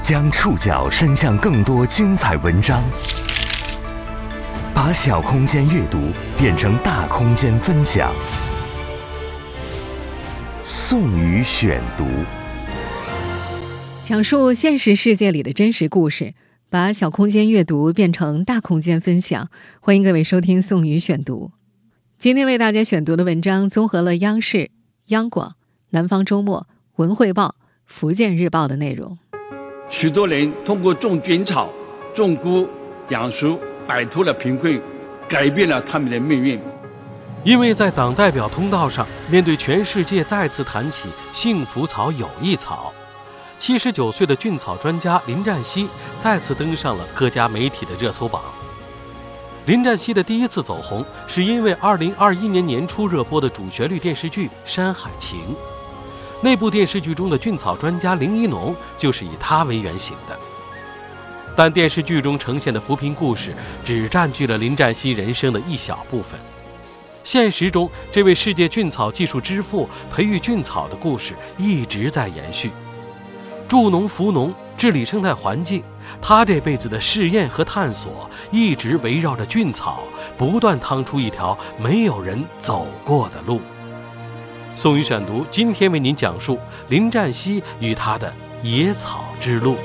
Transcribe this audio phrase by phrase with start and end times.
[0.00, 2.82] 将触角伸向更多精彩文章，
[4.74, 6.08] 把小空间阅读
[6.38, 8.10] 变成大空间分享。
[10.64, 12.06] 宋宇选读，
[14.02, 16.32] 讲述现实世界里的真实故事，
[16.70, 19.50] 把小空间阅读变成大空间分享。
[19.80, 21.52] 欢迎各位收听宋宇选读。
[22.18, 24.70] 今天为大家选读的文章综合了央视、
[25.08, 25.56] 央广、
[25.90, 29.18] 南方周末、文汇报、福建日报的内容。
[30.00, 31.68] 许多人通过种菌草、
[32.16, 32.66] 种菇、
[33.10, 34.80] 养书，摆脱了贫困，
[35.28, 36.58] 改变了他们的命运。
[37.44, 42.90] 因为在党代表通道上，面对全世界再次谈起幸福草、有益草，
[43.58, 45.86] 七十九岁的菌草专家林占西
[46.16, 48.40] 再次登上了各家媒体的热搜榜。
[49.66, 55.40] 林占西的第一次走红，是因为二零二一年年初热播的主旋律电视剧《山海情》。
[56.42, 60.38] 那部电视剧中的菌草专家林一农就是以他为原型的，
[61.54, 66.40] 但电视剧中呈现的扶贫故事只占据了林占西人生的一小部分。
[67.22, 72.70] 现实中，这位世界菌草技术之父培育菌草的故事一直在延续，
[73.68, 75.82] 助农扶农，治理生态环境。
[76.22, 80.04] 他这辈子的试验和探索一直围绕着菌草，
[80.38, 83.60] 不断趟出一条没有人走过的路。
[84.82, 89.76] 宋宇选读，今天为您讲述林占西与他的野草之路。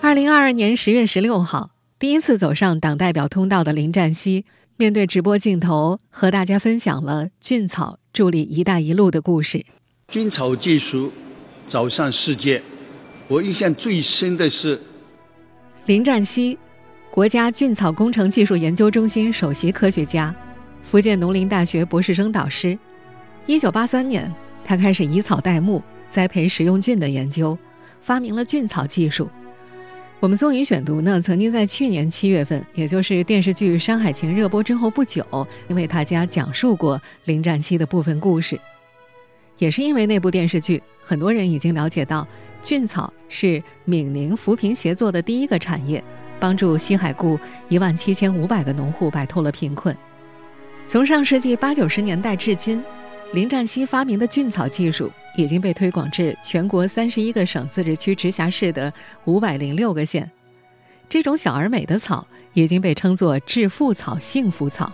[0.00, 9.64] 二零二二年十月十六号，第一次走上党代表通道的林占西，面对直播镜头，和大家分享了菌草助力“一带一路”的故事。
[10.12, 11.12] 菌草技术
[11.70, 12.60] 走向世界，
[13.28, 14.82] 我印象最深的是
[15.86, 16.58] 林占西，
[17.12, 20.34] 国家菌草工程技术研究中心首席科学家。
[20.82, 22.76] 福建农林大学博士生导师，
[23.48, 24.30] 一九八三年，
[24.62, 27.56] 他开始以草代木，栽培食用菌的研究，
[27.98, 29.26] 发明了菌草技术。
[30.20, 35.24] 我们宋宇选读呢，曾经在去年七月份，也就是电视剧《山海情》热播之后不久，
[35.70, 38.60] 为大家讲述过林占西的部分故事。
[39.56, 42.28] 也是因为那部电视剧，很多人已经了解到，
[42.60, 46.04] 菌草是闽宁扶贫协作的第一个产业，
[46.38, 49.96] 帮助西海固一万七千五百个农户摆脱了贫困。
[50.86, 52.82] 从上世纪八九十年代至今，
[53.32, 58.92] 林占西发明的菌草技术已经被推广至全国三十一个省、自治区、直辖市的
[59.26, 60.28] 五百零六个县。
[61.10, 64.90] 这种小而美的草已经被称作“致富草”“幸福草”。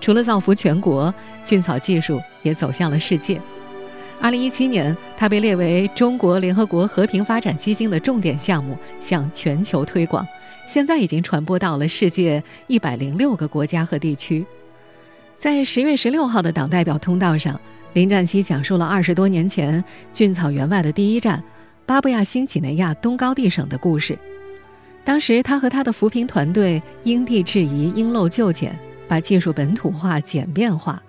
[0.00, 1.14] 除了造福全国，
[1.44, 3.40] 菌草技术也走向了世界。
[4.18, 10.26] 二零一七年，它被列为中国联合国和平发展基金的重点项目，向全球推广。
[10.66, 14.44] 现在已经传播到了世界一百零六个国家和地区。
[15.42, 17.60] 在十月十六号的党代表通道上，
[17.94, 19.82] 林占西讲述了二十多年前
[20.12, 21.42] 菌草园外的第一站——
[21.84, 24.16] 巴布亚新几内亚东高地省的故事。
[25.02, 31.02] 当时，他和他的扶贫团队因地制宜、因陋就简，把技术本土化、简便化，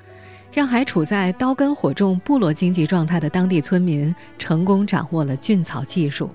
[0.52, 6.28] 让还处在刀耕火种、部落经济状态的当地村民成功掌握了菌草技术。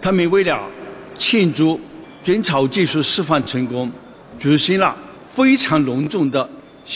[0.00, 0.70] 他们为了
[1.18, 1.80] 庆祝
[2.24, 3.90] 菌草技术示范成功，
[4.38, 4.96] 举行了
[5.34, 6.48] 非常隆重的。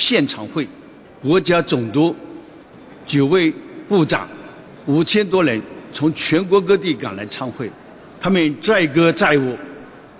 [0.06, 0.68] 现场会，
[1.22, 2.14] 国家总督、
[3.06, 3.50] 九位
[3.88, 4.28] 部长、
[4.84, 5.58] 五千多人
[5.94, 7.70] 从全国各地赶来参会，
[8.20, 9.56] 他们载歌载舞，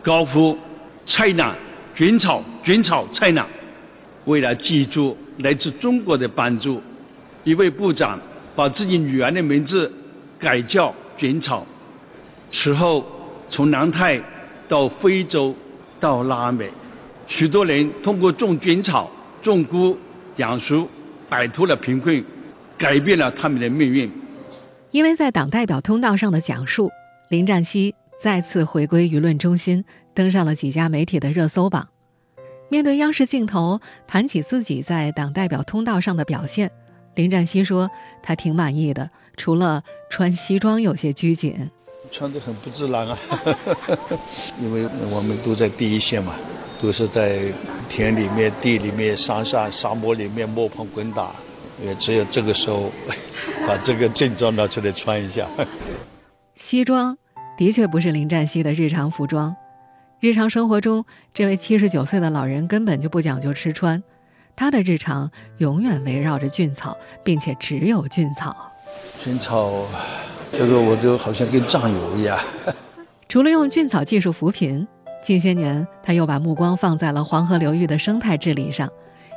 [0.03, 0.56] 高呼
[1.06, 1.55] “菜鸟
[1.95, 3.47] 菌草，菌草菜鸟”。
[4.25, 6.81] 为了记住来自中国的帮助，
[7.45, 8.19] 一位部长
[8.56, 9.93] 把自己女儿的名字
[10.39, 11.66] 改叫菌草。
[12.51, 13.05] 此后，
[13.51, 14.19] 从南太
[14.66, 15.55] 到非洲
[16.01, 16.71] 到拉美，
[17.28, 19.11] 许多人通过种菌草。
[19.44, 19.97] 种菇、
[20.38, 20.88] 养书，
[21.28, 22.25] 摆脱了贫困，
[22.78, 24.10] 改变了他们的命运。
[24.91, 26.91] 因为在党代表通道上的讲述，
[27.28, 29.84] 林占西再次回归舆论中心，
[30.15, 31.88] 登上了几家媒体的热搜榜。
[32.71, 36.71] 面对央视镜头谈起自己在党代表通道上的表现，
[37.15, 37.91] 林占西说
[38.22, 41.71] 他挺满意的，除了穿西装有些拘谨，
[42.10, 43.19] 穿得很不自然啊，
[44.63, 46.34] 因为我们都在第一线嘛。
[46.84, 47.39] 都是在
[47.89, 51.31] 田里面、地里面、山上、沙漠里面摸爬滚打，
[51.83, 52.92] 也只有这个时候
[53.66, 55.48] 把这个正装拿出来穿一下。
[56.57, 57.16] 西装
[57.57, 59.57] 的确不是林占西的日常服装，
[60.21, 64.03] 日常生活中，这位七十九岁的老人根本就不讲究吃穿，
[64.54, 66.95] 他的日常永远围绕着菌草，
[67.25, 68.71] 并且只有菌草。
[69.19, 69.72] 菌草，
[70.53, 72.39] 这个我就好像跟酱油一样。
[73.27, 74.86] 除了用菌草技术扶贫。
[75.24, 78.86] 近些年，他又把目光放在了黄河流域的生态治理上，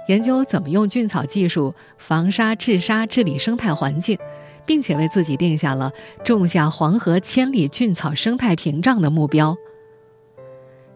[0.10, 4.20] 研究怎么用菌草技术防沙治沙治理生态环境，
[4.66, 5.90] 并且为自己定下了
[6.26, 9.56] 种下黄河千里菌草生态屏障的目标。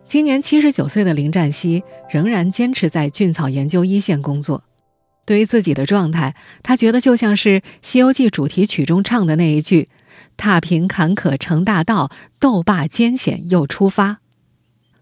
[0.06, 4.62] 今年七十九岁的林占西仍然坚持在菌草研究一线工作。
[5.26, 9.88] 对于自己的状态，他觉得就像是《西游记》主题曲中唱的那一句
[10.36, 12.12] ：“踏平坎坷成大道，
[12.42, 14.18] 斗罢艰险又出发。”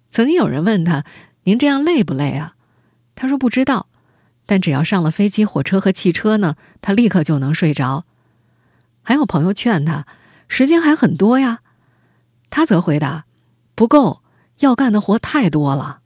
[0.09, 1.03] 曾经有人问他
[1.43, 2.55] ：“您这样累不累啊？”
[3.15, 3.87] 他说：“不知道，
[4.45, 8.05] 但只要上了飞机、火车和汽车呢，他立刻就能睡着。”
[9.03, 10.05] 还有朋友劝他
[10.47, 11.59] ：“时间还很多呀。”
[12.49, 13.25] 他则回答
[13.75, 14.21] ：“不够。”
[14.59, 16.01] 要干的活太多了。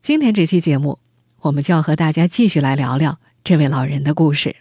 [0.00, 1.00] 今天这期节目，
[1.40, 4.54] 我们就要和大家继续来聊聊这位老人的故事。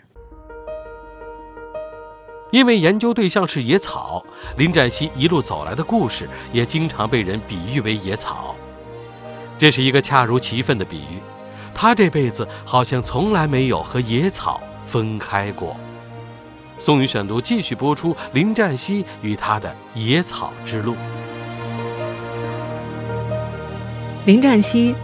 [2.51, 4.25] 因为研究对象是野草，
[4.57, 8.55] 林占西一路走来的故事也经常被人比喻为野草。
[9.57, 11.19] 这是一个恰如其分的比喻。
[11.75, 15.79] 他这辈子好像从来没有和野草分开过。
[16.79, 20.95] 宋宇选读继续播出林占西与他的野草之路。
[24.25, 24.95] 林占西，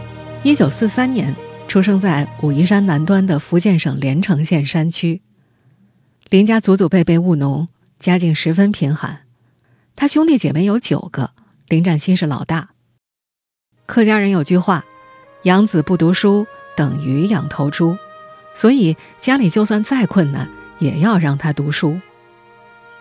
[0.41, 1.35] 一九四三年
[1.67, 5.21] 出生在武夷山南端的福建省连城县山区。
[6.31, 7.67] 林家祖祖辈辈务农，
[7.99, 9.21] 家境十分贫寒。
[9.95, 11.29] 他兄弟姐妹有九个，
[11.67, 12.69] 林占新是老大。
[13.85, 14.83] 客家人有句话
[15.43, 17.95] ：“养子不读书，等于养头猪。”
[18.55, 20.49] 所以家里就算再困难，
[20.79, 21.99] 也要让他读书。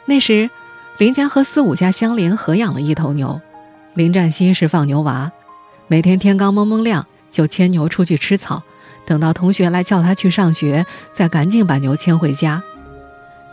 [0.04, 0.50] 那时，
[0.98, 3.40] 林家和四五家相邻，合养了一头牛。
[3.94, 5.32] 林占新是放牛娃。
[5.86, 8.62] 每天天刚蒙蒙亮，就牵牛出去吃草，
[9.06, 10.84] 等到同学来叫他去上学，
[11.14, 12.62] 再赶紧把牛牵回家。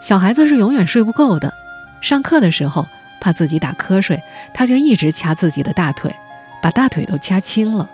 [0.02, 1.54] 小孩子是永远睡不够的，
[2.02, 2.88] 上课的时候
[3.22, 4.22] 怕自己打瞌睡，
[4.52, 6.14] 他就一直掐自己的大腿，
[6.60, 7.88] 把大腿都掐青了。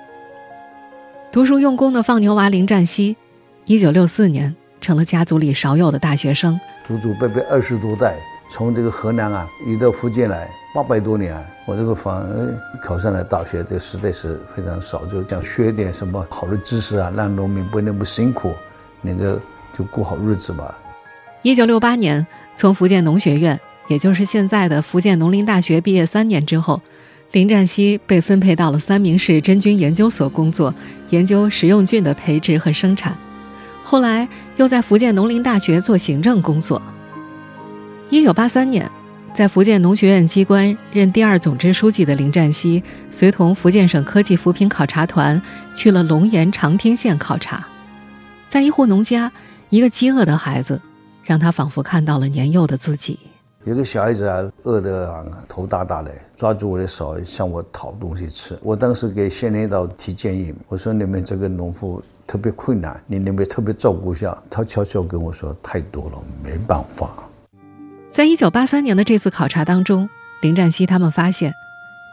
[1.33, 3.17] 读书用功的放牛娃林占西，
[3.65, 6.57] 一九六四年成了家族里少有的大学生。
[6.85, 8.15] 祖祖辈辈二十多代，
[8.49, 10.49] 从这个河南啊移到福建来。
[10.73, 12.25] 八百多年，我这个房
[12.81, 15.05] 考上了大学，这实在是非常少。
[15.07, 18.53] 就想学点什么好的知识啊，让农民不那么辛苦，
[19.01, 19.41] 那个
[19.73, 20.77] 就过好日子吧。
[21.47, 22.27] 一九六八年，
[22.57, 23.57] 从福建农学院，
[23.87, 26.81] 也就是现在的福建农林大学毕业三年之后，
[27.31, 30.75] 林占西被分配到了三明市真菌研究所工作，
[31.09, 33.17] 研究食用菌的培植和生产。
[33.81, 34.27] 后来
[34.57, 36.81] 又在福建农林大学做行政工作。
[38.09, 38.85] 一九八三年。
[39.33, 45.39] 在福建农学院机关任第二总支书记的林占西，随同福建省科技扶贫考察团
[45.75, 47.65] 去了龙岩长汀县考察。
[48.49, 49.31] 在一户农家，
[49.69, 50.81] 一个饥饿的孩子，
[51.27, 53.19] 让他仿佛看到了年幼的自己。
[53.65, 58.57] 有个小孩子啊，饿得啊头大大的，抓住我的手向我讨东西吃。
[58.63, 64.41] 我当时给县领导提建议，我说你们这个农户特别困难，你能不能特别照顾一下？
[64.49, 67.09] 他悄悄跟我说，太多了，没办法。
[68.09, 70.09] 在一九八三年的这次考察当中，
[70.41, 71.53] 林占西他们发现，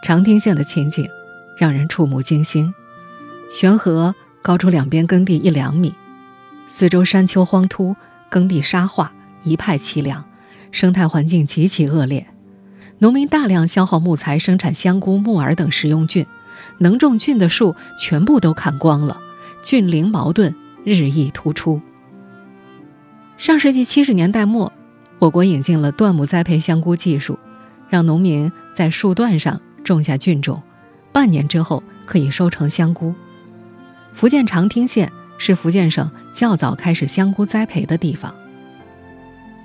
[0.03, 1.09] 长汀县的情景
[1.57, 2.75] 让人触目惊心。
[3.49, 4.13] 悬河
[4.43, 5.95] 高出两边耕地一两米，
[6.67, 7.95] 四周山丘荒秃，
[8.35, 9.13] 耕地沙化，
[9.45, 10.25] 一派凄凉，
[10.73, 12.27] 生态环境极其恶劣。
[12.99, 16.27] 农民大量消耗木材生产香菇、木耳等食用菌，
[16.79, 19.21] 能种菌的树全部都砍光了，
[19.63, 20.53] 菌灵矛盾
[20.83, 21.81] 日益突出。
[23.39, 24.73] 上世纪七十年代末。
[25.21, 27.39] 我国引进了椴木栽培香菇技术，
[27.89, 30.61] 让农民在树段上种下菌种，
[31.13, 33.15] 半年之后可以收成香菇。
[34.13, 38.35] 福建长汀县是福建省较早开始香菇栽培的地方。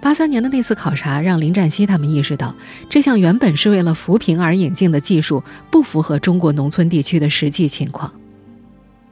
[0.01, 2.55] 八三年的那次考察让林占西他们意识到，
[2.89, 8.13] 这项原本是为了扶贫而引进的技术不符合中国农村地区的实际情况。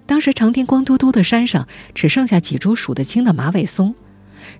[0.05, 3.93] 当时长汀光秃秃的山上只剩下几株数得清的马尾松。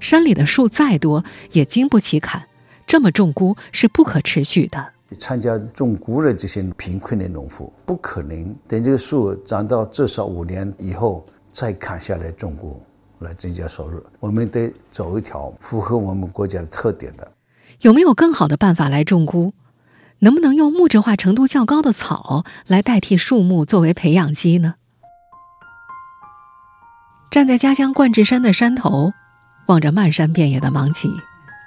[0.02, 1.24] 山里的树再多
[1.54, 2.44] 也经不起砍，
[2.86, 4.86] 这么种菇是不可持续的。
[5.18, 12.82] 参加种菇的这些贫困的农户，不可能等这个树长到至少五年以后再砍下来种菇
[13.20, 14.04] 来增加收入。
[14.20, 17.32] 我们得走一条符合我们国家的特点的。
[17.82, 19.54] 有没有更好的办法来种菇？
[20.20, 24.76] 能不能用木质化程度较高的草来代替树木作为培养基呢？
[27.30, 29.14] 站在家乡冠志山的山头。
[29.68, 31.10] 望着漫山遍野的芒秸，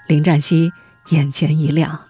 [0.08, 0.72] 林占西
[1.10, 2.00] 眼前一亮。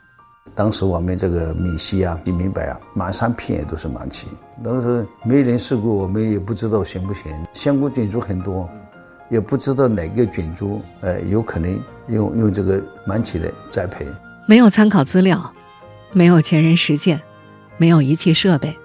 [0.54, 4.26] 当时我们这个闽西啊，你明白啊，满山遍野都是芒秸。
[4.62, 7.36] 当时没人试过，我们也不知道行不行。
[7.52, 8.70] 香菇菌株很多，
[9.30, 14.04] 也不知道哪个菌株，呃，有可能用用这个芒秸来栽培。
[14.46, 15.54] 没有参考资料，
[16.12, 17.20] 没有前人实践，
[17.78, 18.76] 没有仪器设备。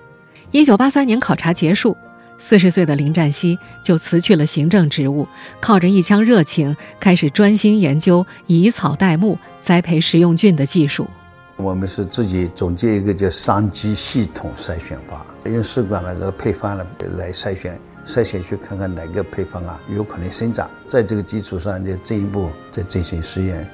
[0.51, 1.97] 一九八三年考察结束，
[2.37, 5.27] 四十岁的林占西就辞去了行政职务，
[5.59, 11.09] 靠着一腔热情，开始专心研究以草代木栽培食用菌的技术。
[11.57, 16.85] 我们是自己总结一个叫商机系统筛选法，用试管的这个配方来
[17.17, 23.65] 来筛选，筛选去看看哪个配方啊有可能生长，在这个基础上再进一步再进行实验。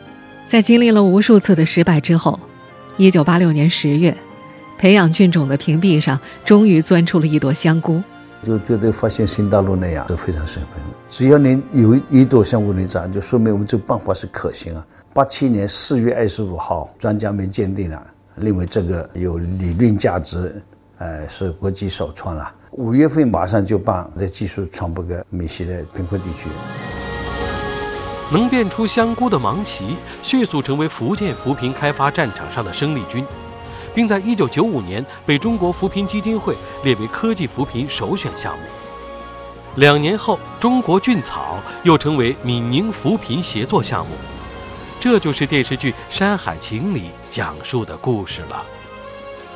[0.47, 2.39] 在经历了无数次的失败之后，
[2.97, 4.15] 一九八六年十月，
[4.77, 8.03] 培养菌种的瓶壁上终于钻出了一朵香菇。
[8.43, 10.83] 就觉得发现新大陆那样是非常兴奋。
[11.09, 14.85] 只要能有一朵香菇能长，就说明我们这个办法是可行啊。
[15.13, 18.01] 八七年四月二十五号，专家们鉴定了，
[18.35, 20.63] 认为这个有理论价值，
[20.97, 22.53] 呃，是国际首创了。
[22.71, 26.47] 五月份马上就把这技术传播给美西的贫困地区。
[28.31, 33.25] 能变出香菇的芒奇，迅速成为福建扶贫开发战场上的生力军，
[33.93, 38.65] 并在1995年被中国扶贫基金会列为科技扶贫首选项目。
[39.75, 44.13] 两年后，中国菌草又成为闽宁扶贫协作项目。
[44.99, 48.65] 这就是电视剧《山海情》里讲述的故事了。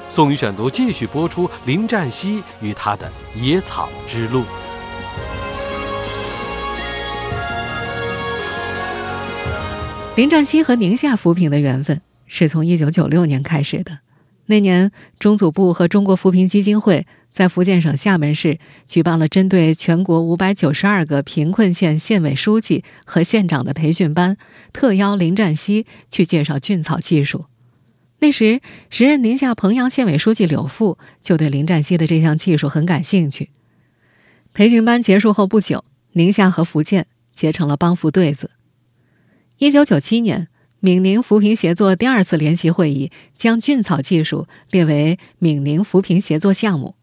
[0.07, 4.43] 宋宇选读继续播出林占西与他的野草之路。
[10.15, 14.04] 林占西和宁夏扶贫的缘分是从1996年开始的。
[14.47, 24.37] 那年，中组部和中国扶贫基金会在福建省厦门市举办了针对全国592个贫困县县委书记和县长的培训班，
[24.71, 27.45] 特邀林占西去介绍菌草技术。
[28.19, 33.49] 那时，时任宁夏彭阳县委书记柳富就对林占西的这项技术很感兴趣。
[34.53, 35.83] 培训班结束后不久，
[36.13, 38.51] 宁夏和福建结成了帮扶对子。
[39.57, 40.47] 一九九七年，
[40.85, 46.93] 闽宁扶贫协作第二次联席会议将菌草技术列为闽宁扶贫协作项目。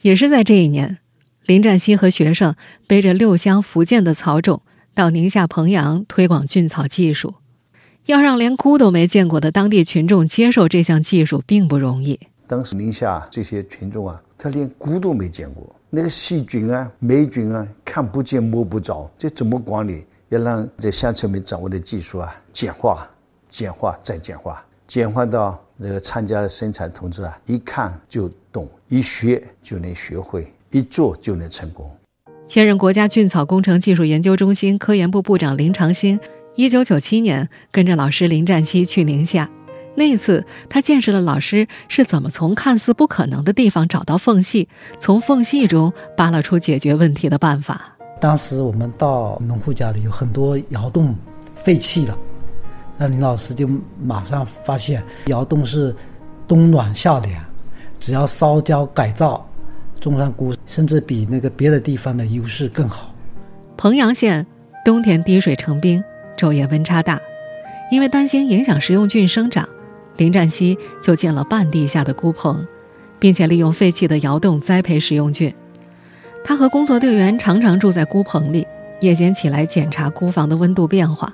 [0.00, 0.96] 也是在这一年，
[1.44, 2.56] 林占西和学生
[2.86, 4.62] 背着六箱福建的草种
[4.94, 7.34] 到宁夏彭阳推广菌草技术。
[8.06, 12.18] 要让连菇都没见过的当地群众接受这项技术，并不容易。
[12.46, 20.06] 当时宁夏这些群众啊，他连菇都没见过，那个细菌啊、霉菌啊，看不见摸不着，这怎么管理？
[20.30, 23.06] 要让这乡村们掌握的技术啊，简化、
[23.48, 31.90] 简化再简化，简化到这个参加的生产同志啊，一看就懂，一学就能学会，一做就能成功。
[32.46, 36.18] 现任国家菌草工程技术研究中心科研部部长林长兴，
[36.54, 39.50] 一九九七年跟着老师林占西去宁夏，
[39.94, 47.96] 那次他见识了老师是怎么从看似不可能的地方找到缝隙，从缝隙中扒拉出解决问题的办法。
[48.20, 51.14] 当时我们到农户家里有很多窑洞
[51.54, 52.18] 废弃了，
[52.98, 53.68] 那林老师就
[54.02, 55.94] 马上发现窑洞是
[56.48, 57.44] 冬暖夏凉，
[58.00, 59.48] 只要烧焦改造，
[60.00, 63.14] 种上菇甚至比那个别的地方的优势更好。
[63.76, 64.44] 彭阳县
[64.84, 66.02] 冬天滴水成冰，
[66.36, 67.20] 昼夜温差大，
[67.92, 69.68] 因为担心影响食用菌生长，
[70.16, 72.66] 林占西就建了半地下的菇棚，
[73.20, 75.54] 并且利用废弃的窑洞栽培食用菌。
[76.44, 78.66] 他和工作队员常常住在菇棚里，
[79.00, 81.32] 夜间起来检查菇房的温度变化。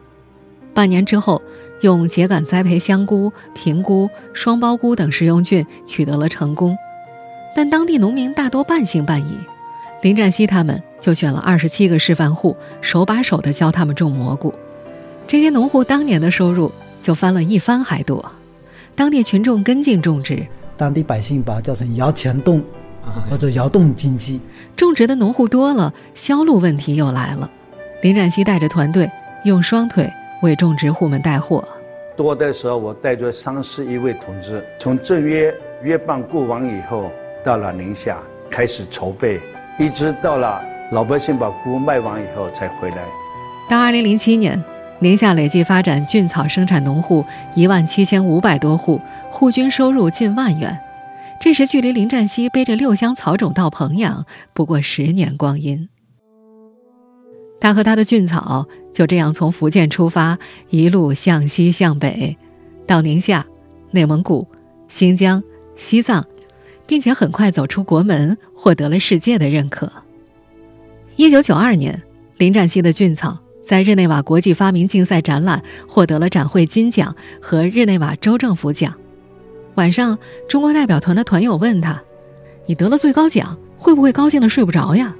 [0.74, 1.40] 半年之后，
[1.80, 6.76] 用秸秆栽培香菇、平菇、双孢菇等食用菌取得了成功，
[7.54, 9.38] 但当地农民大多半信半疑。
[10.02, 14.52] 林占西他们就选了二十七个示范户，手把手地教他们种蘑菇。
[15.26, 18.32] 这些农户当年的收入就翻了一番还多，
[18.94, 22.62] 当地群众跟进种植，当地百姓把它叫成“摇钱洞”。
[23.30, 24.40] 或者窑洞经济，
[24.74, 27.50] 种植的农户多了，销路问题又来了。
[28.00, 29.10] 林占西带着团队
[29.44, 30.10] 用双腿
[30.44, 31.66] 为种植户们带货。
[32.14, 37.10] 多的时候，我带着三十一位同志，从正月月半过完以后，
[37.42, 38.18] 到了宁夏
[38.50, 39.40] 开始筹备，
[39.78, 42.98] 一直到了老百姓把菇卖完以后才回来。
[43.68, 44.62] 到二零零七年，
[45.00, 47.24] 宁夏累计发展菌草生产农户
[47.54, 50.78] 一万七千五百多户，户均收入近万元。
[51.40, 55.88] 这时，距离林占西背着六箱草种到彭阳不过十年光阴。
[57.64, 62.36] 他和他的菌草就这样从福建出发，一路向西向北，
[62.86, 63.46] 到宁夏、
[63.90, 64.46] 内蒙古、
[64.86, 65.42] 新疆、
[65.74, 66.22] 西藏，
[66.86, 69.90] 并且很快走出国门，获得了世界的认可。
[71.16, 72.02] 一九九二年，
[72.36, 78.92] 林占西的菌草在日内瓦国际发明竞赛展览获得了展会金奖和日内瓦州政府奖。
[79.76, 80.18] 晚上，
[80.50, 82.02] 中国代表团的团友问他
[82.68, 85.16] ：“你得了最高奖，会不会高兴的睡不着呀？”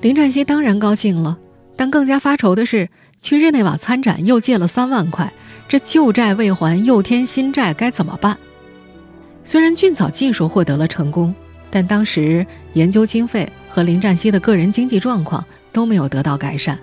[0.00, 1.36] 林占西当然高兴了，
[1.76, 2.88] 但更加发愁的是，
[3.20, 5.30] 去日内瓦参展又借了三万块，
[5.68, 8.38] 这旧债未还，又添新债，该怎么办？
[9.44, 11.34] 虽然菌草技术获得了成功，
[11.70, 16.78] 但当时研究经费和林占西的个人经济状况都没有得到改善。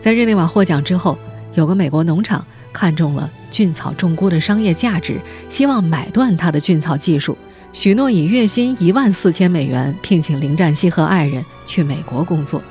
[0.00, 1.18] 在日内瓦获奖之后，
[1.52, 7.36] 有个美国农场看中了菌草种菇的商业价值，希望买断他的菌草技术，
[7.74, 12.62] 许诺以月薪一万四千美元聘请林占西和爱人去美国工作。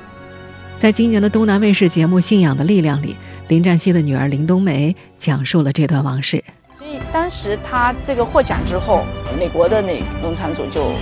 [0.78, 3.14] 在今年的东南卫视节目《信仰的力量》里，
[3.48, 6.42] 林占西的女儿林冬梅讲述了这段往事。
[6.78, 9.04] 所以当时他这个获奖之后，
[9.38, 10.92] 美国的那农场主就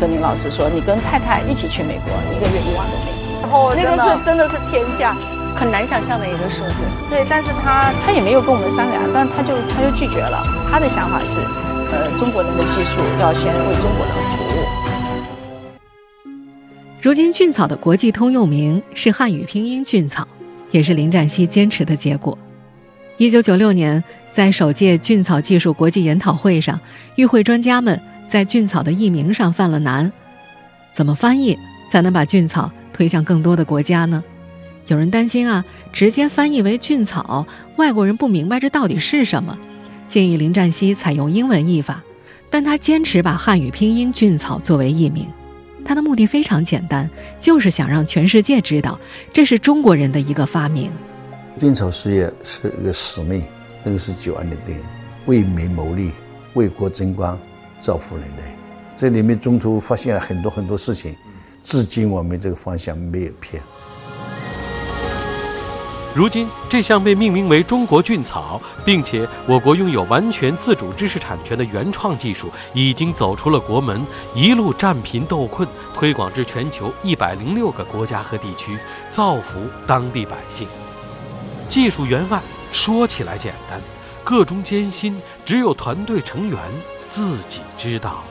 [0.00, 5.14] 跟林老师说：“你跟太太一起去美国，一个月一万多美金。”然后那个是真的是天价，
[5.54, 6.74] 很难想象的一个数字。
[7.08, 10.42] 对，但是他他也没有跟我们商量，但他就他就拒绝了。
[10.68, 11.38] 他的想法是，
[11.90, 14.56] 呃，中国人的技术要先为中国人服务。
[17.00, 20.28] 如今，菌草的国际通用名是汉语拼音“菌草”，
[20.70, 22.36] 也是林占西坚持的结果。
[23.16, 26.78] 一九九六年，在首届菌草技术国际研讨会上，
[27.16, 30.12] 与会专家们在菌草的译名上犯了难：
[30.92, 31.58] 怎么翻译
[31.90, 34.22] 才能把菌草推向更多的国家呢？
[34.88, 37.46] 有人担心啊，直接翻译为“菌草”，
[37.78, 39.56] 外国人不明白这到底是什么，
[40.08, 42.02] 建议林占西采用英文译法，
[42.48, 45.26] 但他坚持把汉语拼音“菌草”作为译名。
[45.84, 48.98] 他的目的非常简单，就是想让全世界知道，
[49.32, 50.90] 这是中国人的一个发明。
[51.58, 53.42] 菌草事业是一个使命，
[53.84, 54.72] 那个是九二年的，
[55.26, 56.10] 为民谋利，
[56.54, 57.38] 为国争光，
[57.80, 58.42] 造福人类。
[58.96, 61.14] 这里面中途发现了很多很多事情，
[61.62, 63.62] 至今我们这个方向没有偏。
[66.14, 78.76] 如今，这项被命名为“中国菌草”，并且我国拥有完全自主知识产权的原创技术，已经走出了国门，一路战贫斗困，推广至全球一百零六个国家和地区，
[79.10, 80.66] 造福当地百姓。
[81.68, 82.40] 技术员外
[82.72, 83.80] 说起来简单，
[84.24, 86.58] 个中艰辛，只有团队成员
[87.08, 88.24] 自己知道。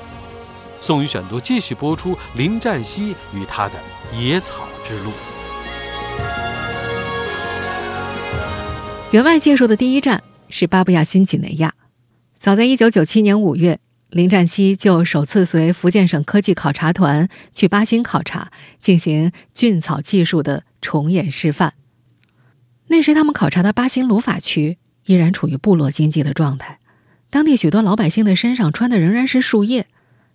[0.81, 3.73] 宋宇选读继续播出林占西与他的
[4.13, 5.11] 野草之路。
[9.11, 11.73] 援外技术的第一站是巴布亚新几内亚。
[12.37, 21.75] 早在1997年5月，林占西就首次随福建省科技考察团去巴新考察，进行菌草技术的重演示范。
[22.87, 26.79] 那时他们考察的巴新鲁法区依然处于部落经济的状态，
[27.29, 29.87] 当地许多老百姓的身上穿的仍然是树叶。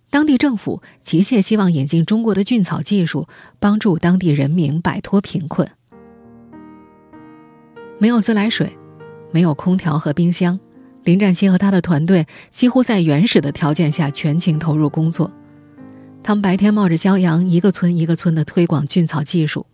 [0.09, 3.27] 当地政府急切希望引进中国的菌草技术，
[3.59, 5.69] 帮助当地人民摆脱贫困。
[8.03, 8.77] 没有自来水，
[9.31, 10.59] 没有空调和冰箱，
[11.05, 15.31] 林占西和他的团队几乎在原始的条件下全情投入工作。
[16.21, 19.65] 他们白天冒着骄阳，一个村一个村的推广菌草技术，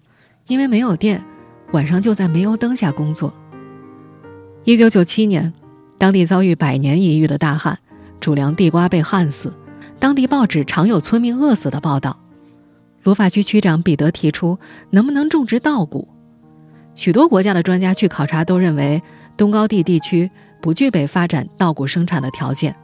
[0.45, 1.25] 因为没有电，
[1.73, 3.33] 晚上就在煤油灯下工作。
[4.63, 5.51] 一九九七年，
[5.97, 7.79] 当地遭遇百年一遇的大旱，
[8.19, 9.51] 主粮地瓜被旱死，
[9.97, 12.19] 当地报纸常有村民饿死的报道。
[13.01, 14.59] 鲁法区区长彼得提出，
[14.91, 16.07] 能不能种植稻谷？
[16.99, 19.01] 许多国家的专家去考察，都认为
[19.37, 22.75] 东高地地区不具备发展稻谷生产的条件。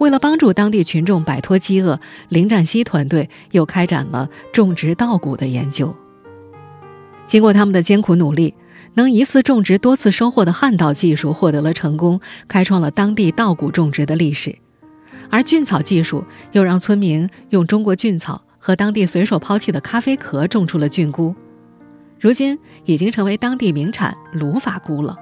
[0.00, 5.94] 为了帮助当地群众摆脱饥饿，林占西团队又开展了种植稻谷的研究。
[7.26, 8.54] 经过他们的艰苦努力，
[8.94, 14.56] 能一次种植多次收获的旱稻技术获得了成功，开创了当地稻谷种植的历史。
[15.28, 21.34] 而菌草技术又让村民用中国菌草和当地随手抛弃的咖啡壳种出了菌菇。
[22.22, 25.16] 如今已经成为当地名产鲁法菇了。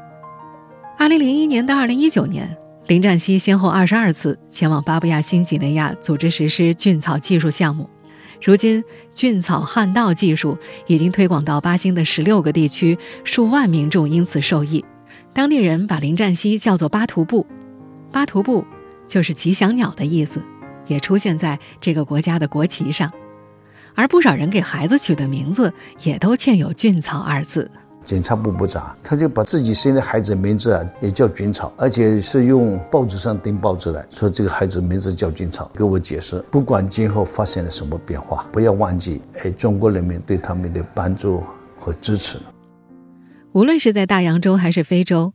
[0.99, 2.55] 二零零一年到二零一九年，
[2.89, 7.89] 林占西先后二十二次前往巴布亚新几内亚组织实施菌草技术项目。
[8.43, 8.85] 如今，
[9.15, 14.85] 菌草旱稻技术已经推广到巴新的十六个地区，数万民众因此受益。
[15.33, 17.47] 当地人把林占西叫做“巴图布”，
[18.13, 18.67] 巴图布
[19.09, 20.43] 就是吉祥鸟的意思，
[20.87, 23.11] 也出现在这个国家的国旗上。
[23.95, 25.73] 而不少人给孩子取的名字
[26.03, 27.71] 也都嵌有“菌草”二字。
[28.03, 35.71] 检察部部长他就把自己生的孩子名字啊也叫菌草，而且是用报纸上登报纸来说这个孩子名字叫菌草。
[35.75, 41.45] 给我解释，不管今后发生了什么变化，不要忘记哎中国人民对他们的帮助
[41.79, 42.39] 和支持。
[43.53, 45.35] 无论是在大洋洲还是非洲，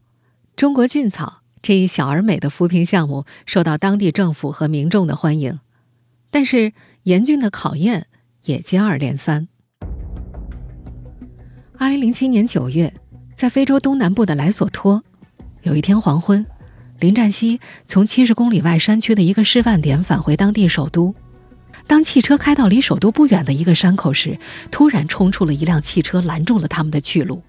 [0.56, 5.60] 中国菌草这一小而美的扶贫项目受到当地政府和民众的欢迎，
[6.32, 8.08] 但是严峻的考验。
[8.46, 9.48] 也接二连三。
[11.78, 12.94] 二零零七年九月，
[13.36, 15.04] 在非洲东南部的莱索托，
[15.64, 16.46] 有一天黄昏，
[17.00, 21.14] 林占西从七十公里外山区的一个示范点返回当地首都。
[21.88, 24.40] 当汽车开到离首都不远的一个山口时，
[24.72, 27.44] 突然冲出了一辆汽车，拦住了他们的去路。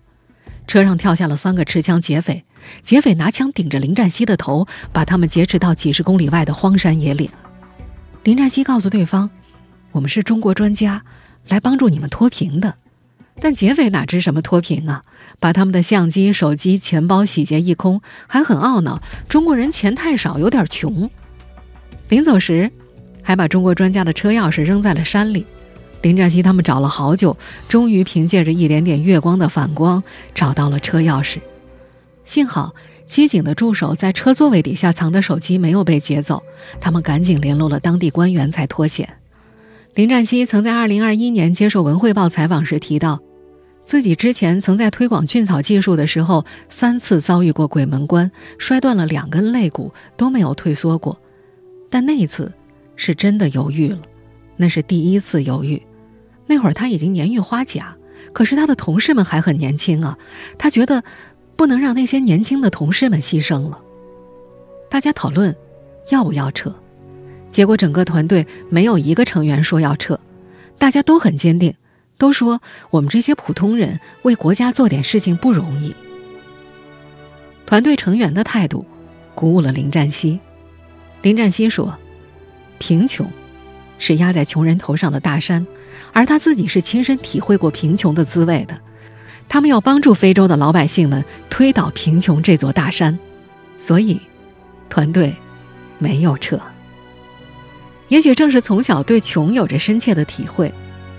[0.67, 2.45] 车上跳下了三个持枪劫匪，
[2.83, 7.31] 劫匪拿枪顶着林占西的头，把他们劫持到几十公里外的荒山野岭。
[8.25, 9.31] 林占西告诉对方。
[9.97, 11.05] 我们是中国专家，
[11.49, 12.75] 来帮助你们脱贫的。
[13.41, 15.03] 但劫匪哪知什么脱贫啊？
[15.41, 21.11] 把他们的相机、手机、钱包洗劫一空，还很懊恼中国人钱太少，有点穷。
[22.11, 22.71] 临走时，
[23.23, 25.47] 还把中国专家的车钥匙扔在了山里。
[26.03, 30.05] 林占西他们找了好久，终于凭借着一点点月光的反光
[30.35, 31.39] 找到了车钥匙。
[32.27, 32.75] 幸好
[33.09, 36.43] 机警的助手在车座位底下藏的手机没有被劫走，
[36.81, 39.09] 他们赶紧联络了当地官员才脱险。
[39.97, 43.19] 林占西曾在2021年接受《文汇报》采访时提到。
[43.83, 51.19] 自己之前曾在推广菌草技术的时候，三次遭遇过鬼门关，摔断了两根肋骨，都没有退缩过。
[51.89, 52.53] 但那一次，
[52.95, 54.03] 是真的犹豫了，
[54.59, 55.81] 那是第一次犹豫。
[56.45, 57.97] 那会儿他已经年逾花甲，
[58.35, 60.19] 可是他的同事们还很年轻啊，
[60.59, 61.03] 他觉得
[61.57, 63.81] 不能让那些年轻的同事们牺牲了。
[64.91, 65.57] 大家讨论
[66.11, 66.75] 要不要撤，
[67.57, 70.21] 结果整个团队没有一个成员说要撤，
[70.77, 71.75] 大家都很坚定。
[72.19, 75.95] 都说我们这些普通人为国家做点事情不容易。
[77.65, 78.85] 团队成员的态度
[79.35, 80.39] 鼓舞了林占西。
[81.23, 81.97] 林占西说
[82.77, 83.27] ：“贫穷
[83.99, 85.67] 是压在穷人头上的大山，
[86.13, 88.79] 而他自己是亲身体会过贫穷的滋味的。
[89.49, 93.19] 他们要帮助非洲的老百姓们推倒贫穷这座大山，
[93.79, 94.21] 所以
[94.91, 95.35] 团队
[95.99, 96.61] 没有撤。
[98.09, 100.73] 也许正是从小对穷有着深切的体会。”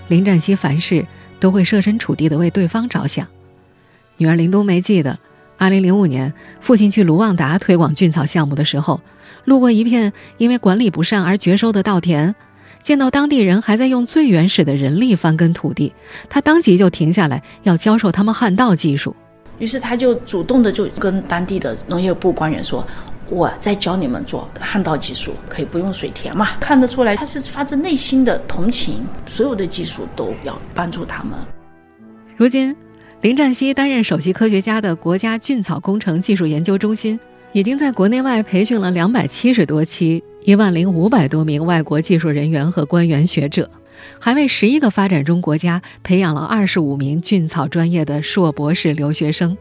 [0.08, 1.04] 林占西凡事
[1.38, 3.26] 都会设身处地的为对方着想。
[4.16, 5.18] 女儿林冬梅记得
[5.58, 9.00] ，2005年父亲去卢旺达推广菌草项目的时候，
[9.44, 12.34] 路过一片因为管理不善而绝收的稻田，
[12.82, 15.92] 见到当地人还在用最原始的人力翻耕土地，
[16.30, 19.14] 他当即就停下来要教授他们旱稻技术。
[19.58, 22.86] 于是他就主动的就跟当地的农业部官员说。
[23.30, 26.48] 我在教你们做旱稻技术，可以不用水田嘛？
[26.58, 31.38] 看得出来，他是发自内心的同情，所有的技术都要帮助他们。
[32.36, 32.74] 如今，
[33.20, 37.20] 林占西担任首席科学家的国家菌草工程技术研究中心，
[37.52, 43.70] 已经在国内外培训了两百七十多期、一万零五百多名外国技术人员和官员学者，
[44.18, 49.58] 还为十一个发展中国家培养了二十五名菌草专业的硕博士留学生。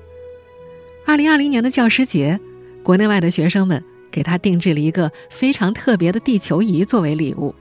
[1.05, 2.39] 二零二零年的教师节。
[2.87, 7.53] 国内外的学生们给他定制了一个非常特别的地球仪作为礼物，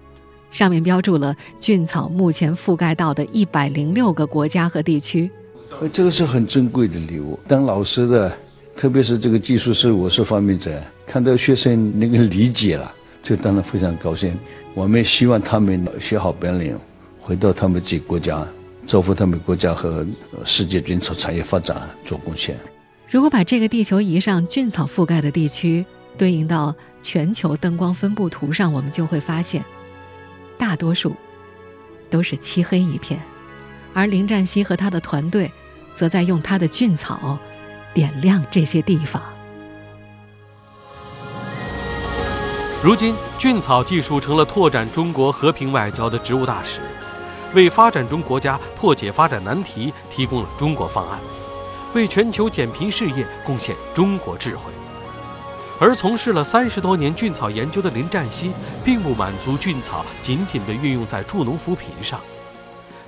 [0.53, 5.29] 上面标注了菌草目前覆盖到的一百零六个国家和地区。
[5.93, 7.37] 这个是很珍贵的礼物。
[7.49, 8.33] 当老师的，
[8.77, 14.33] 特别是这个技术是我是发明者，看到学生那个理解了，这当然非常高兴。
[14.75, 16.79] 我们希望他们学好本领，
[17.21, 18.47] 回到他们自己国家，
[18.87, 20.07] 造福他们国家和
[20.45, 22.57] 世界菌草产业发展做贡献。
[23.09, 25.87] 如果把这个地球仪上菌草覆盖的地区
[26.19, 29.64] 对应到全球灯光分布图上，我们就会发现，
[30.59, 31.14] 大多数
[32.11, 33.23] 都是漆黑一片，
[33.95, 35.51] 而林占西和他的团队
[35.95, 37.38] 则在用他的菌草
[37.95, 39.23] 点亮这些地方。
[42.83, 46.81] 如今，菌草技术成了拓展中国和平外交的职务大使，
[47.55, 51.21] 为发展中国家破解发展难题提供了中国方案。
[51.96, 54.70] 为全球减贫事业贡献中国智慧，
[55.80, 58.52] 而从事了三十多年菌草研究的林占西，
[58.85, 62.20] 并不满足菌草仅仅被运用在助农扶贫上。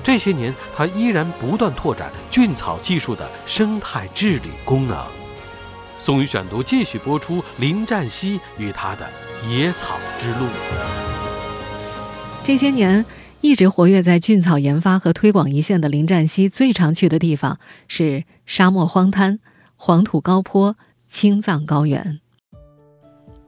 [0.03, 4.97] 这些年，他依然不断拓展菌草技术的生态治理功能。
[5.99, 9.07] 宋宇选读继续播出林占西与他的
[9.47, 10.47] 野草之路。
[12.43, 13.05] 这些年。
[13.41, 19.39] 一直活跃在菌草研发和推广一线的林占西，最常去的地方是沙漠荒滩、
[19.77, 22.21] 黄土高坡、青藏高原。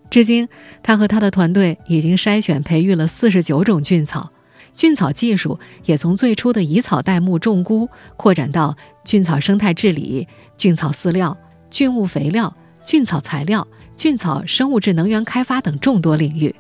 [0.09, 0.49] 至今，
[0.83, 4.31] 他和他的团队已经筛选培育了四十九种菌草，
[4.75, 10.27] 菌草技术也从最初的以草代木种菇，扩展到菌草生态治理、
[10.57, 11.37] 菌草饲料、
[11.69, 16.55] 菌物肥料、菌草材料、菌草生物质能源开发等众多领域。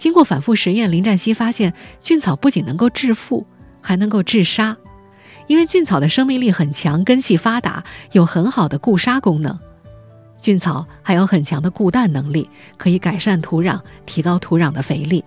[0.00, 3.46] 经过反复实验，林占西发现菌草不仅能够致富，
[3.82, 4.74] 还能够治沙。
[5.46, 9.58] 因为菌草的生命力很强，根系发达，有很好的固沙功能。
[10.40, 15.22] 菌草还有很强的固氮能力，可以改善土壤，提高土壤的肥力。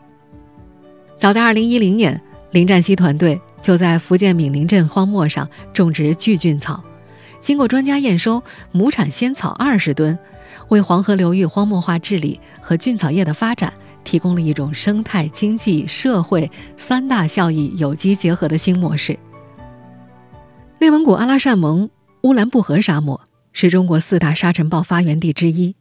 [1.19, 6.83] 早在2010年，林占西团队就在福建闽宁镇荒漠上种植巨菌草，
[7.39, 10.17] 经过专家验收，亩产仙草二十吨，
[10.69, 13.71] 为黄河流域荒漠化治理和菌草业的发展。
[14.03, 19.17] 提供了一种生态、经济、社会三大效益有机结合的新模式。
[20.79, 21.89] 内蒙古阿拉善盟
[22.21, 25.75] 乌兰布和沙漠是中国四大沙尘暴发源地之一，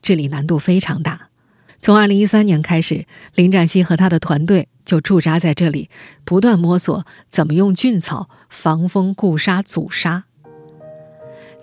[0.00, 1.28] 治理难度非常大。
[1.80, 5.90] 从2013年开始，林占西和他的团队就驻扎在这里，
[6.24, 10.24] 不断摸索怎么用菌草防风固沙阻沙。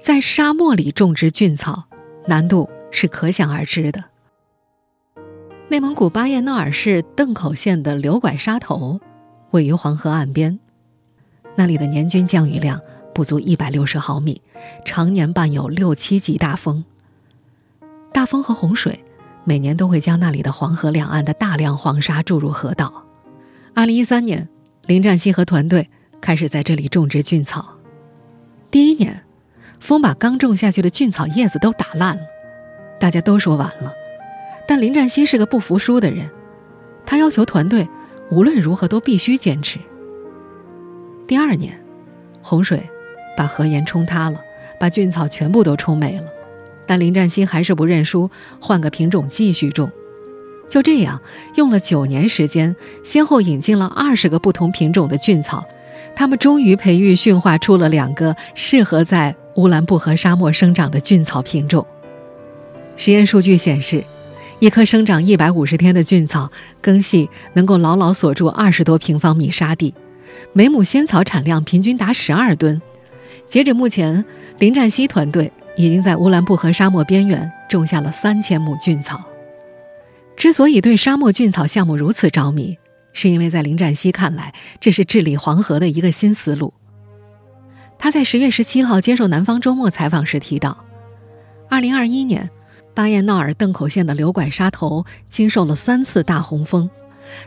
[0.02, 1.86] 在沙漠里种植菌草，
[2.28, 4.04] 难度是可想而知的。
[5.70, 9.00] 内蒙古巴彦淖尔市邓口县的刘拐沙头，
[9.52, 10.60] 位于黄河岸边，
[11.56, 12.80] 那里的年均降雨量
[13.14, 14.40] 不足一百六十毫米，
[14.86, 16.84] 常年伴有六七级大风。
[18.12, 19.04] 大风和洪水
[19.46, 23.06] 每年都会将那里的黄河两岸的大量黄沙注入河道。
[23.74, 24.48] 二零一三年，
[24.86, 25.90] 林占西和团队
[26.22, 27.74] 开始在这里种植菌草。
[28.70, 29.24] 第一年，
[29.80, 32.22] 风把刚种下去的菌草叶子都打烂了，
[33.00, 33.92] 大家都说晚了。
[34.68, 36.30] 但林占西是个不服输的人，
[37.06, 37.88] 他要求团队
[38.32, 39.78] 无论如何都必须坚持。
[41.28, 41.84] 第二年，
[42.42, 42.82] 洪水
[43.36, 44.40] 把河沿冲塌了，
[44.80, 46.26] 把菌草全部都冲没了，
[46.86, 48.30] 但林占西还是不认输，
[48.62, 49.92] 换个品种继续种。
[50.70, 51.22] 就这样，
[51.56, 55.66] 用了九年时间，先后引进了二十个不同品种的菌草，
[56.16, 61.86] 他们终于培育驯化出了两个适合在乌兰布和沙漠生长的菌草品种。
[62.96, 64.04] 实验数据显示。
[64.64, 66.50] 一棵生长一百五十天的菌草，
[66.80, 69.94] 根系能够牢牢锁住二十多平方米沙地，
[70.54, 72.82] 每亩仙草产量平均达十二吨。
[73.50, 74.24] 截止目前，
[74.60, 79.22] 林占西团队已经在乌兰布和沙漠边缘种下了三千亩菌草。
[80.38, 82.78] 之所以对沙漠菌草项目如此着迷，
[83.12, 86.74] 是因为在林占西看来，这是治理黄河的一个新思路。
[88.00, 90.86] 他在十月十七号接受《南方周末》采访时提到，
[91.70, 92.50] 二零二一年。
[92.96, 96.90] 巴彦淖尔邓口县的流拐沙头经受了三次大洪峰，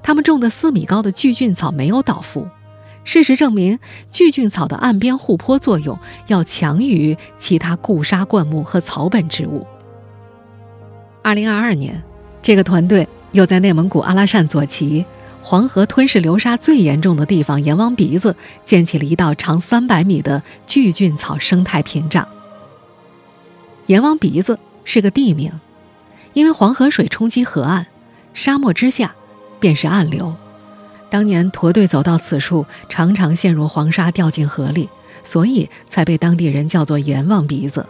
[0.02, 2.48] 他们种的四米高的巨菌草没有倒伏。
[3.04, 3.78] 事实证明，
[4.10, 9.64] 巨菌草的岸边护坡作用要强于其他固沙灌木和草本植物。
[11.22, 12.02] 二零二二年，
[12.42, 15.06] 这个团队又在内蒙古阿拉善左旗
[15.40, 22.26] 黄河吞噬流沙最严重的地方阎王鼻子建起了一道长三百米的巨菌草生态屏障。
[23.86, 24.58] 阎王鼻子。
[24.86, 25.52] 是个地名，
[26.32, 27.86] 因为黄河水冲击河岸，
[28.32, 29.14] 沙漠之下
[29.60, 30.34] 便是暗流。
[31.10, 34.88] 当年驼队走到此处，常常陷入黄沙，掉进河里，
[35.22, 37.86] 所以才被当地人叫做“阎王鼻子”。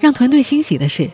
[0.00, 1.10] 让团队欣喜的是，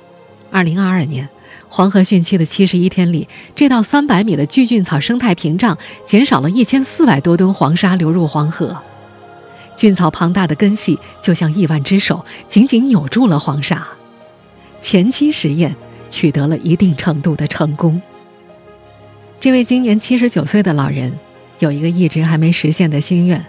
[0.51, 1.29] 二零二二年
[1.69, 8.77] 黄河汛期的七十一天里，这道三百米的巨菌草生态屏障减少了一千四百多吨黄沙流入黄河。
[9.77, 13.87] 菌草庞大的根系就像亿万只手，紧紧扭住了黄沙。
[14.83, 15.75] 前期实验
[16.11, 18.03] 取得了一定程度的成功。
[19.41, 21.19] 这位今年七十九岁的老人
[21.61, 23.47] 有一个一直还没实现的心愿，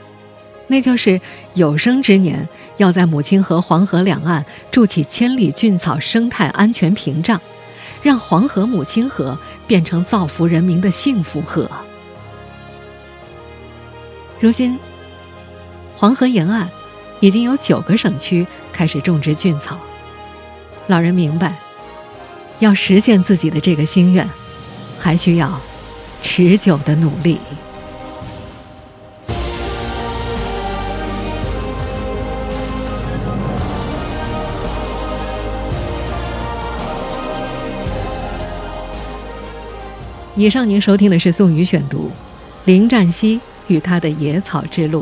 [0.68, 1.20] 那就是
[1.56, 7.42] 有生之年要在母亲河黄河两岸筑起千里菌草生态安全屏障，
[8.02, 11.70] 让黄河母亲河变成造福人民的幸福河。
[14.40, 14.78] 如今，
[15.96, 16.70] 黄河沿岸
[17.20, 19.78] 已经有九个省区开始种植菌草。
[20.88, 21.56] 老人明白，
[22.60, 24.30] 要实现自己的这个心愿，
[25.00, 25.60] 还需要
[26.22, 27.40] 持久的努力。
[40.36, 42.10] 以上您收听的是宋宇选读
[42.66, 45.02] 《林占西与他的野草之路》。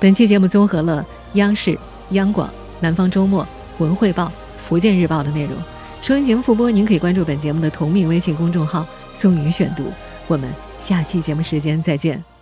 [0.00, 1.78] 本期节目综合了央视、
[2.10, 3.46] 央广、南方周末、
[3.78, 4.32] 文汇报。
[4.66, 5.52] 福建日报的内容，
[6.00, 9.84] 收音节目复播，您可以关注本节目的同名微信公众号“宋宇选读”。
[10.26, 10.50] 我们
[10.80, 12.33] 下期节目时间再见。